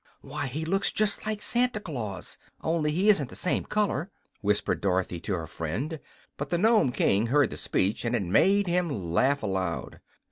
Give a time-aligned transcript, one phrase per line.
[0.21, 4.09] "Why, he looks just like Santa Claus only he isn't the same color!"
[4.41, 5.99] whispered Dorothy to her friend;
[6.37, 9.99] but the Nome King heard the speech, and it made him laugh aloud.